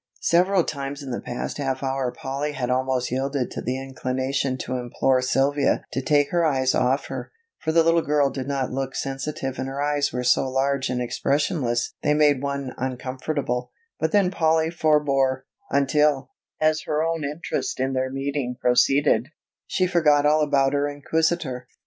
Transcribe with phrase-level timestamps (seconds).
[0.23, 4.77] Several times in the past half hour Polly had almost yielded to the inclination to
[4.77, 8.95] implore Sylvia to take her eyes off her, for the little girl did not look
[8.95, 13.69] sensitive and her eyes were so large and expressionless they made one uncomfortable,
[13.99, 19.27] but then Polly forbore, until, as her own interest in their meeting proceeded,
[19.67, 21.67] she forgot all about her inquisitor.